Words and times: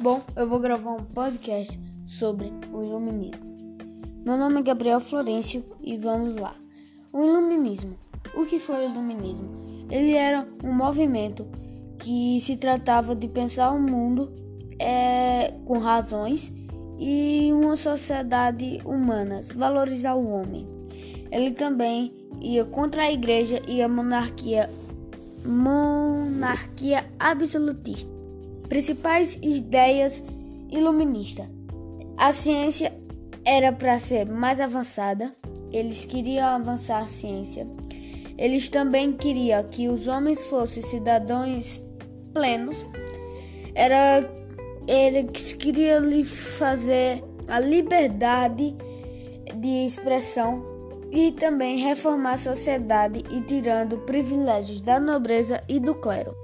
Bom, 0.00 0.22
eu 0.34 0.48
vou 0.48 0.58
gravar 0.58 0.92
um 0.92 1.04
podcast 1.04 1.78
sobre 2.06 2.50
o 2.72 2.82
iluminismo. 2.82 3.44
Meu 4.24 4.34
nome 4.38 4.60
é 4.60 4.62
Gabriel 4.62 4.98
Florencio 4.98 5.62
e 5.82 5.98
vamos 5.98 6.36
lá. 6.36 6.54
O 7.12 7.22
iluminismo. 7.22 7.98
O 8.34 8.46
que 8.46 8.58
foi 8.58 8.76
o 8.76 8.90
iluminismo? 8.90 9.86
Ele 9.90 10.14
era 10.14 10.48
um 10.64 10.72
movimento 10.72 11.46
que 11.98 12.40
se 12.40 12.56
tratava 12.56 13.14
de 13.14 13.28
pensar 13.28 13.72
o 13.72 13.78
mundo 13.78 14.32
é, 14.78 15.52
com 15.66 15.76
razões 15.76 16.50
e 16.98 17.50
uma 17.52 17.76
sociedade 17.76 18.80
humana, 18.86 19.42
valorizar 19.54 20.14
o 20.14 20.30
homem. 20.30 20.66
Ele 21.30 21.50
também 21.50 22.10
ia 22.40 22.64
contra 22.64 23.02
a 23.02 23.12
igreja 23.12 23.60
e 23.68 23.82
a 23.82 23.88
monarquia 23.88 24.70
monarquia 25.44 27.04
absolutista. 27.18 28.19
Principais 28.70 29.36
ideias 29.42 30.22
iluministas. 30.70 31.46
A 32.16 32.30
ciência 32.30 32.92
era 33.44 33.72
para 33.72 33.98
ser 33.98 34.26
mais 34.26 34.60
avançada. 34.60 35.34
Eles 35.72 36.04
queriam 36.04 36.46
avançar 36.46 37.00
a 37.00 37.06
ciência. 37.08 37.66
Eles 38.38 38.68
também 38.68 39.12
queriam 39.12 39.64
que 39.64 39.88
os 39.88 40.06
homens 40.06 40.46
fossem 40.46 40.84
cidadãos 40.84 41.80
plenos. 42.32 42.86
Era 43.74 44.24
eles 44.86 45.52
queriam 45.52 46.04
lhe 46.04 46.22
fazer 46.22 47.24
a 47.48 47.58
liberdade 47.58 48.76
de 49.56 49.84
expressão 49.84 50.64
e 51.10 51.32
também 51.32 51.80
reformar 51.80 52.34
a 52.34 52.36
sociedade 52.36 53.24
e 53.32 53.40
tirando 53.40 53.98
privilégios 53.98 54.80
da 54.80 55.00
nobreza 55.00 55.60
e 55.68 55.80
do 55.80 55.92
clero. 55.96 56.36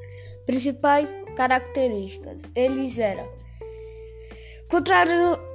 Principais 0.45 1.15
características: 1.37 2.43
eles 2.55 2.99
eram 2.99 3.29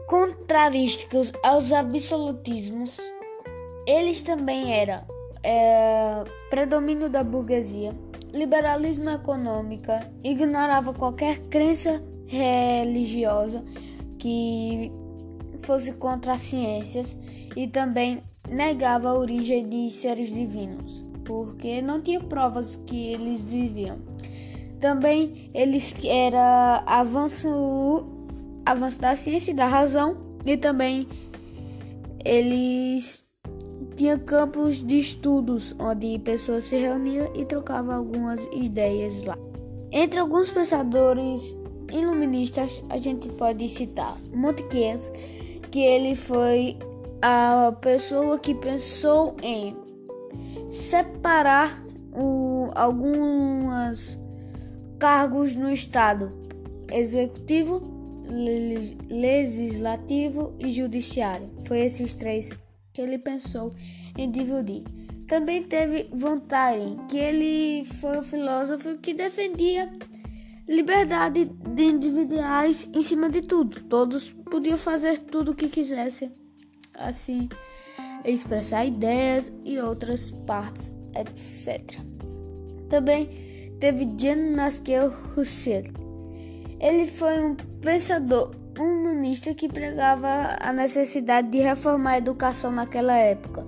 contrarísticos 0.07 1.33
aos 1.43 1.71
absolutismos. 1.71 2.95
Eles 3.85 4.21
também 4.21 4.73
eram 4.73 5.03
é, 5.43 6.23
predomínio 6.49 7.09
da 7.09 7.23
burguesia, 7.23 7.93
liberalismo 8.31 9.09
econômico, 9.09 9.91
ignorava 10.23 10.93
qualquer 10.93 11.39
crença 11.49 12.01
religiosa 12.27 13.63
que 14.17 14.91
fosse 15.59 15.93
contra 15.93 16.33
as 16.33 16.41
ciências 16.41 17.17
e 17.55 17.67
também 17.67 18.23
negava 18.49 19.09
a 19.09 19.17
origem 19.17 19.67
de 19.67 19.89
seres 19.91 20.33
divinos, 20.33 21.03
porque 21.25 21.81
não 21.81 22.01
tinha 22.01 22.19
provas 22.19 22.75
que 22.85 23.11
eles 23.11 23.39
viviam. 23.39 24.10
Também 24.81 25.51
eles 25.53 25.93
era 26.03 26.83
avanço, 26.87 28.03
avanço 28.65 28.99
da 28.99 29.15
ciência 29.15 29.51
e 29.51 29.53
da 29.53 29.67
razão 29.67 30.17
e 30.43 30.57
também 30.57 31.07
eles 32.25 33.23
tinham 33.95 34.17
campos 34.17 34.83
de 34.83 34.97
estudos 34.97 35.75
onde 35.79 36.17
pessoas 36.19 36.63
se 36.63 36.77
reuniam 36.77 37.31
e 37.35 37.45
trocavam 37.45 37.95
algumas 37.95 38.43
ideias 38.51 39.23
lá. 39.23 39.37
Entre 39.91 40.19
alguns 40.19 40.49
pensadores 40.49 41.55
iluministas 41.91 42.83
a 42.89 42.97
gente 42.97 43.29
pode 43.29 43.69
citar 43.69 44.17
Montesquieu, 44.33 44.97
que 45.69 45.81
ele 45.81 46.15
foi 46.15 46.75
a 47.21 47.71
pessoa 47.81 48.39
que 48.39 48.55
pensou 48.55 49.35
em 49.43 49.77
separar 50.71 51.85
o, 52.13 52.71
alguns 52.73 54.19
cargos 55.01 55.55
no 55.55 55.73
Estado 55.73 56.31
executivo, 56.91 57.81
legislativo 59.09 60.55
e 60.59 60.71
judiciário. 60.71 61.49
Foi 61.65 61.79
esses 61.79 62.13
três 62.13 62.51
que 62.93 63.01
ele 63.01 63.17
pensou 63.17 63.73
em 64.15 64.29
dividir. 64.29 64.83
Também 65.27 65.63
teve 65.63 66.07
Voltaire, 66.13 66.97
que 67.09 67.17
ele 67.17 67.83
foi 67.99 68.19
o 68.19 68.21
filósofo 68.21 68.99
que 68.99 69.15
defendia 69.15 69.91
liberdade 70.67 71.45
de 71.45 71.83
individuais 71.83 72.87
em 72.93 73.01
cima 73.01 73.27
de 73.27 73.41
tudo. 73.41 73.81
Todos 73.85 74.31
podiam 74.51 74.77
fazer 74.77 75.17
tudo 75.17 75.51
o 75.51 75.55
que 75.55 75.67
quisessem 75.67 76.31
assim 76.93 77.49
expressar 78.23 78.85
ideias 78.85 79.51
e 79.65 79.79
outras 79.79 80.29
partes, 80.45 80.91
etc. 81.15 81.99
Também 82.87 83.50
teve 83.81 84.07
Jean 84.15 84.55
Nasquel 84.55 85.11
Rousseau. 85.35 85.83
Ele 86.79 87.05
foi 87.05 87.43
um 87.43 87.55
pensador 87.81 88.55
humanista 88.79 89.53
que 89.53 89.67
pregava 89.67 90.55
a 90.59 90.71
necessidade 90.71 91.49
de 91.49 91.59
reformar 91.59 92.11
a 92.11 92.17
educação 92.19 92.71
naquela 92.71 93.17
época. 93.17 93.65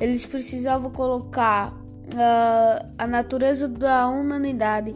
Eles 0.00 0.24
precisavam 0.24 0.90
colocar 0.90 1.72
uh, 1.72 2.86
a 2.96 3.06
natureza 3.06 3.68
da 3.68 4.08
humanidade 4.08 4.94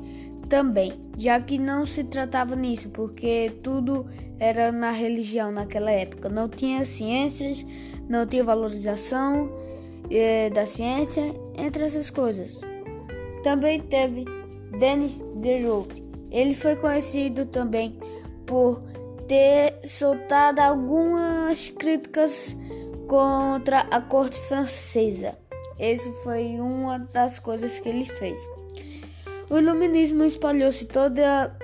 também, 0.48 0.92
já 1.18 1.40
que 1.40 1.58
não 1.58 1.84
se 1.84 2.04
tratava 2.04 2.54
nisso, 2.54 2.90
porque 2.90 3.52
tudo 3.62 4.06
era 4.38 4.70
na 4.70 4.92
religião 4.92 5.50
naquela 5.50 5.90
época. 5.90 6.28
Não 6.28 6.48
tinha 6.48 6.84
ciências, 6.84 7.64
não 8.08 8.26
tinha 8.26 8.42
valorização 8.42 9.50
eh, 10.10 10.50
da 10.50 10.66
ciência, 10.66 11.22
entre 11.56 11.84
essas 11.84 12.10
coisas. 12.10 12.60
Também 13.44 13.80
teve 13.80 14.24
Denis 14.78 15.22
Diderot. 15.36 16.02
Ele 16.30 16.54
foi 16.54 16.76
conhecido 16.76 17.46
também 17.46 17.98
por 18.46 18.82
ter 19.26 19.78
soltado 19.84 20.60
algumas 20.60 21.68
críticas 21.70 22.56
contra 23.08 23.80
a 23.90 24.00
corte 24.00 24.38
francesa. 24.40 25.36
Essa 25.78 26.12
foi 26.22 26.60
uma 26.60 26.98
das 26.98 27.38
coisas 27.38 27.78
que 27.78 27.88
ele 27.88 28.04
fez. 28.04 28.40
O 29.48 29.58
iluminismo 29.58 30.24
espalhou-se 30.24 30.84
toda 30.86 31.56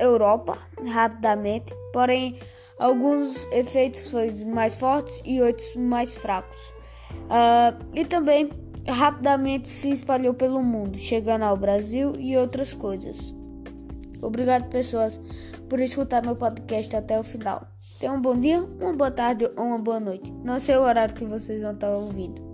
a 0.00 0.02
Europa 0.02 0.58
rapidamente, 0.86 1.74
porém 1.92 2.38
alguns 2.78 3.46
efeitos 3.50 4.10
foram 4.10 4.46
mais 4.46 4.78
fortes 4.78 5.20
e 5.24 5.40
outros 5.40 5.74
mais 5.74 6.16
fracos. 6.18 6.75
Uh, 7.26 7.84
e 7.94 8.04
também 8.04 8.50
rapidamente 8.86 9.68
se 9.68 9.90
espalhou 9.90 10.34
pelo 10.34 10.62
mundo, 10.62 10.98
chegando 10.98 11.42
ao 11.42 11.56
Brasil 11.56 12.12
e 12.18 12.36
outras 12.36 12.72
coisas. 12.72 13.34
Obrigado, 14.22 14.68
pessoas, 14.68 15.20
por 15.68 15.80
escutar 15.80 16.22
meu 16.22 16.36
podcast 16.36 16.94
até 16.94 17.18
o 17.18 17.24
final. 17.24 17.66
Tenham 17.98 18.16
um 18.16 18.20
bom 18.20 18.38
dia, 18.38 18.62
uma 18.80 18.92
boa 18.92 19.10
tarde 19.10 19.48
ou 19.56 19.64
uma 19.64 19.78
boa 19.78 20.00
noite. 20.00 20.32
Não 20.44 20.60
sei 20.60 20.76
o 20.76 20.82
horário 20.82 21.14
que 21.14 21.24
vocês 21.24 21.62
vão 21.62 21.72
estar 21.72 21.90
ouvindo. 21.90 22.45